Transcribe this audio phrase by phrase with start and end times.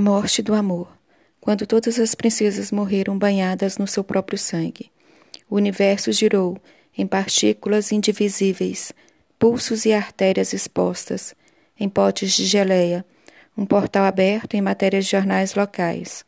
[0.00, 0.88] A morte do amor,
[1.42, 4.90] quando todas as princesas morreram banhadas no seu próprio sangue.
[5.46, 6.56] O universo girou
[6.96, 8.94] em partículas indivisíveis,
[9.38, 11.34] pulsos e artérias expostas,
[11.78, 13.04] em potes de geleia,
[13.54, 16.24] um portal aberto em matérias de jornais locais,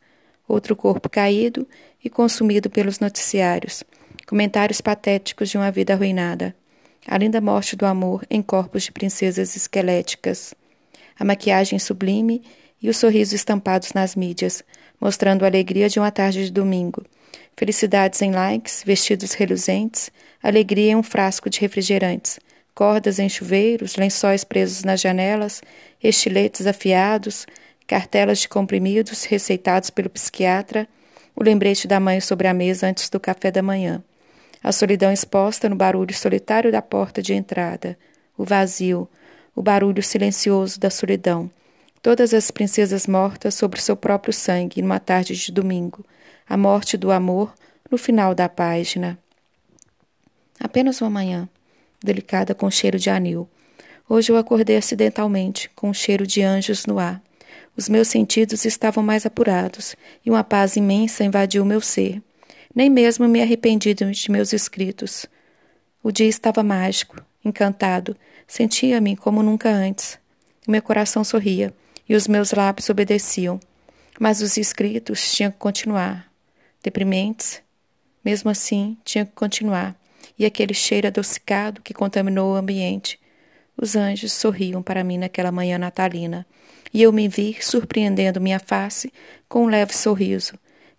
[0.47, 1.67] outro corpo caído
[2.05, 3.83] e consumido pelos noticiários,
[4.27, 6.55] comentários patéticos de uma vida arruinada,
[7.07, 10.53] a linda morte do amor em corpos de princesas esqueléticas,
[11.17, 12.43] a maquiagem sublime
[12.83, 14.61] e os sorrisos estampados nas mídias,
[14.99, 17.01] mostrando a alegria de uma tarde de domingo.
[17.55, 22.39] Felicidades em likes, vestidos reluzentes, alegria em um frasco de refrigerantes,
[22.75, 25.61] cordas em chuveiros, lençóis presos nas janelas,
[26.03, 27.47] estiletes afiados,
[27.87, 30.85] cartelas de comprimidos receitados pelo psiquiatra,
[31.33, 34.03] o lembrete da mãe sobre a mesa antes do café da manhã,
[34.61, 37.97] a solidão exposta no barulho solitário da porta de entrada,
[38.37, 39.07] o vazio,
[39.55, 41.49] o barulho silencioso da solidão
[42.03, 46.03] Todas as princesas mortas sobre seu próprio sangue numa tarde de domingo.
[46.45, 47.53] A morte do amor
[47.89, 49.17] no final da página.
[50.59, 51.47] Apenas uma manhã,
[52.03, 53.47] delicada com cheiro de anil.
[54.09, 57.23] Hoje eu acordei acidentalmente, com um cheiro de anjos no ar.
[57.77, 62.21] Os meus sentidos estavam mais apurados e uma paz imensa invadiu meu ser.
[62.75, 65.25] Nem mesmo me arrependi de meus escritos.
[66.03, 68.13] O dia estava mágico, encantado.
[68.45, 70.19] Sentia-me como nunca antes.
[70.67, 71.73] Meu coração sorria
[72.07, 73.59] e os meus lábios obedeciam.
[74.19, 76.31] Mas os escritos tinham que continuar.
[76.83, 77.61] Deprimentes,
[78.23, 79.95] mesmo assim, tinham que continuar.
[80.37, 83.19] E aquele cheiro adocicado que contaminou o ambiente.
[83.75, 86.45] Os anjos sorriam para mim naquela manhã natalina,
[86.93, 89.11] e eu me vi surpreendendo minha face
[89.49, 90.53] com um leve sorriso.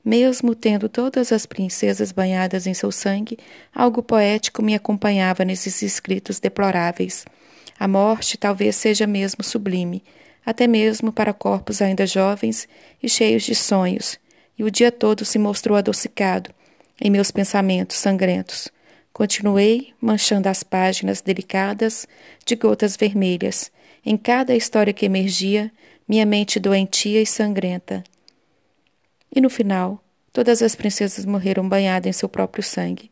[0.04, 3.38] Mesmo tendo todas as princesas banhadas em seu sangue,
[3.74, 7.24] algo poético me acompanhava nesses escritos deploráveis.
[7.78, 10.02] A morte talvez seja mesmo sublime,
[10.44, 12.68] até mesmo para corpos ainda jovens
[13.02, 14.18] e cheios de sonhos,
[14.58, 16.50] e o dia todo se mostrou adocicado
[17.00, 18.68] em meus pensamentos sangrentos.
[19.12, 22.06] Continuei manchando as páginas delicadas
[22.44, 23.70] de gotas vermelhas.
[24.04, 25.70] Em cada história que emergia,
[26.06, 28.02] minha mente doentia e sangrenta.
[29.34, 30.02] E no final,
[30.32, 33.10] todas as princesas morreram banhadas em seu próprio sangue.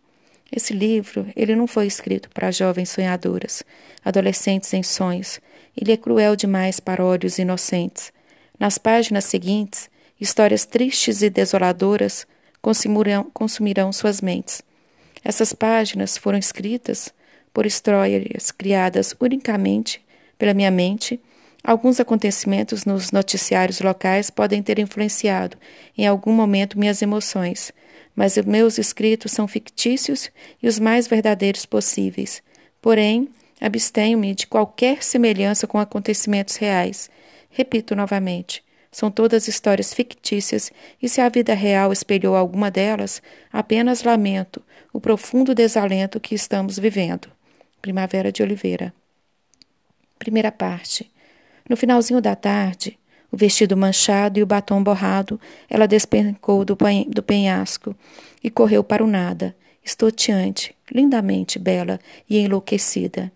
[0.51, 3.63] Esse livro, ele não foi escrito para jovens sonhadoras,
[4.05, 5.41] adolescentes em sonhos,
[5.77, 8.13] ele é cruel demais para olhos inocentes.
[8.59, 9.91] Nas páginas seguintes,
[10.21, 12.27] histórias tristes e desoladoras
[12.61, 14.63] consumirão, consumirão suas mentes.
[15.25, 17.13] Essas páginas foram escritas
[17.53, 20.01] por histórias criadas unicamente
[20.39, 21.21] pela minha mente.
[21.63, 25.57] Alguns acontecimentos nos noticiários locais podem ter influenciado
[25.97, 27.73] em algum momento minhas emoções,
[28.17, 30.31] mas os meus escritos são fictícios
[30.63, 32.43] e os mais verdadeiros possíveis.
[32.81, 33.29] Porém,
[33.65, 37.09] Abstenho-me de qualquer semelhança com acontecimentos reais.
[37.49, 43.23] Repito novamente, são todas histórias fictícias e se a vida real espelhou alguma delas,
[43.53, 44.61] apenas lamento
[44.93, 47.29] o profundo desalento que estamos vivendo.
[47.81, 48.93] Primavera de Oliveira.
[50.19, 51.09] Primeira parte.
[51.71, 52.99] No finalzinho da tarde,
[53.31, 55.41] o vestido manchado e o batom borrado,
[55.71, 57.95] ela despencou do, do penhasco
[58.43, 63.31] e correu para o nada, estoteante, lindamente bela e enlouquecida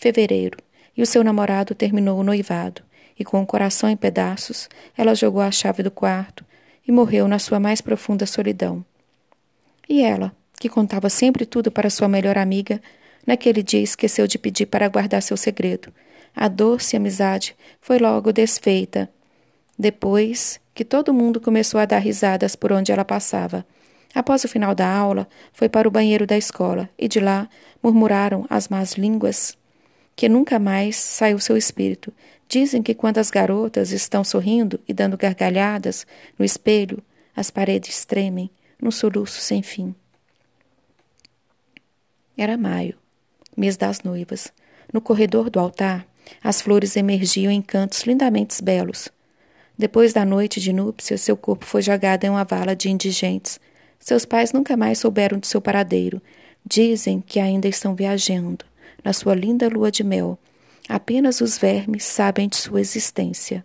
[0.00, 0.56] fevereiro,
[0.96, 2.82] e o seu namorado terminou o noivado,
[3.18, 4.66] e com o coração em pedaços,
[4.96, 6.42] ela jogou a chave do quarto
[6.88, 8.82] e morreu na sua mais profunda solidão.
[9.86, 12.80] E ela, que contava sempre tudo para sua melhor amiga,
[13.26, 15.92] naquele dia esqueceu de pedir para guardar seu segredo.
[16.34, 19.10] A doce amizade foi logo desfeita.
[19.78, 23.66] Depois que todo mundo começou a dar risadas por onde ela passava.
[24.14, 27.48] Após o final da aula, foi para o banheiro da escola e de lá
[27.82, 29.59] murmuraram as más línguas
[30.14, 32.12] que nunca mais sai o seu espírito.
[32.48, 36.06] Dizem que quando as garotas estão sorrindo e dando gargalhadas
[36.38, 37.02] no espelho,
[37.34, 38.50] as paredes tremem
[38.80, 39.94] num soluço sem fim.
[42.36, 42.96] Era maio,
[43.56, 44.52] mês das noivas.
[44.92, 46.06] No corredor do altar,
[46.42, 49.08] as flores emergiam em cantos lindamente belos.
[49.78, 53.60] Depois da noite de núpcias, seu corpo foi jogado em uma vala de indigentes.
[53.98, 56.20] Seus pais nunca mais souberam de seu paradeiro.
[56.66, 58.64] Dizem que ainda estão viajando
[59.04, 60.38] na sua linda lua de mel.
[60.88, 63.64] Apenas os vermes sabem de sua existência.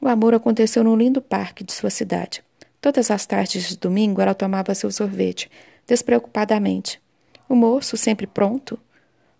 [0.00, 2.42] O amor aconteceu num lindo parque de sua cidade.
[2.80, 5.50] Todas as tardes de domingo ela tomava seu sorvete,
[5.86, 7.00] despreocupadamente.
[7.48, 8.78] O moço, sempre pronto,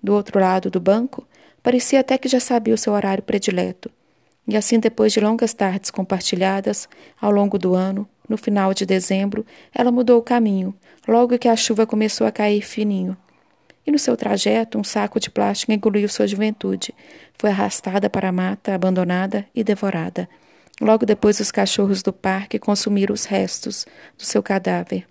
[0.02, 1.26] do outro lado do banco,
[1.62, 3.90] parecia até que já sabia o seu horário predileto.
[4.46, 6.88] E assim, depois de longas tardes compartilhadas,
[7.20, 10.74] ao longo do ano, no final de dezembro, ela mudou o caminho,
[11.06, 13.16] logo que a chuva começou a cair fininho
[13.88, 16.94] e no seu trajeto um saco de plástico engoliu sua juventude.
[17.38, 20.28] Foi arrastada para a mata, abandonada e devorada.
[20.78, 23.86] Logo depois, os cachorros do parque consumiram os restos
[24.18, 25.06] do seu cadáver.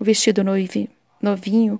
[0.00, 0.42] O vestido
[1.20, 1.78] novinho,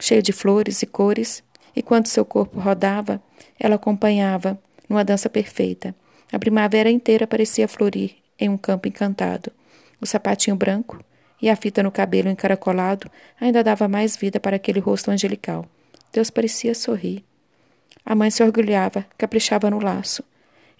[0.00, 1.40] cheio de flores e cores,
[1.74, 3.22] e quando seu corpo rodava,
[3.56, 5.94] ela acompanhava numa dança perfeita.
[6.32, 9.52] A primavera inteira parecia florir em um campo encantado.
[10.00, 10.98] O sapatinho branco
[11.40, 13.10] e a fita no cabelo encaracolado
[13.40, 15.66] ainda dava mais vida para aquele rosto angelical.
[16.12, 17.24] Deus parecia sorrir.
[18.04, 20.24] A mãe se orgulhava, caprichava no laço.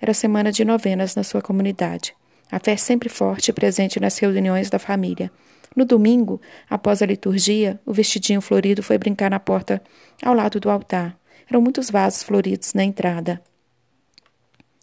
[0.00, 2.14] Era semana de novenas na sua comunidade.
[2.50, 5.30] A fé sempre forte e presente nas reuniões da família.
[5.76, 9.80] No domingo, após a liturgia, o vestidinho florido foi brincar na porta
[10.22, 11.16] ao lado do altar.
[11.48, 13.40] Eram muitos vasos floridos na entrada.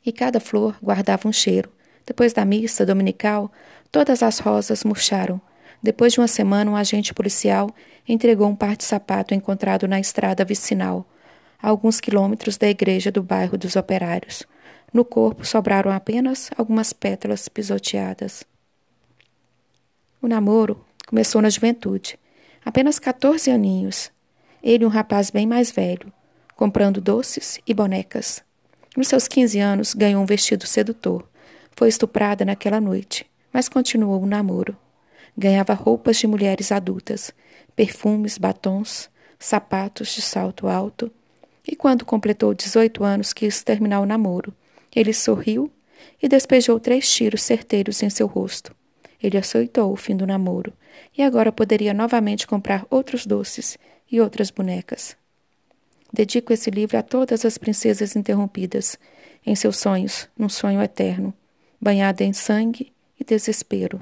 [0.05, 1.69] E cada flor guardava um cheiro.
[2.05, 3.51] Depois da missa dominical,
[3.91, 5.41] todas as rosas murcharam.
[5.81, 7.69] Depois de uma semana, um agente policial
[8.07, 11.05] entregou um par de sapato encontrado na estrada vicinal,
[11.61, 14.43] a alguns quilômetros da igreja do bairro dos Operários.
[14.93, 18.43] No corpo sobraram apenas algumas pétalas pisoteadas.
[20.21, 22.17] O namoro começou na juventude,
[22.65, 24.11] apenas 14 aninhos.
[24.63, 26.11] Ele, um rapaz bem mais velho,
[26.55, 28.43] comprando doces e bonecas.
[28.95, 31.27] Nos seus 15 anos, ganhou um vestido sedutor.
[31.75, 34.75] Foi estuprada naquela noite, mas continuou o namoro.
[35.37, 37.31] Ganhava roupas de mulheres adultas,
[37.75, 41.11] perfumes, batons, sapatos de salto alto.
[41.67, 44.53] E quando completou 18 anos, quis terminar o namoro.
[44.95, 45.71] Ele sorriu
[46.21, 48.75] e despejou três tiros certeiros em seu rosto.
[49.21, 50.73] Ele aceitou o fim do namoro
[51.15, 53.77] e agora poderia novamente comprar outros doces
[54.11, 55.15] e outras bonecas.
[56.11, 58.97] Dedico esse livro a todas as princesas interrompidas
[59.45, 61.33] em seus sonhos, num sonho eterno,
[61.79, 64.01] banhada em sangue e desespero.